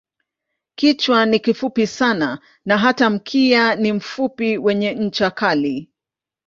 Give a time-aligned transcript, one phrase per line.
[0.75, 5.89] Kichwa ni kifupi sana na hata mkia ni mfupi wenye ncha kali.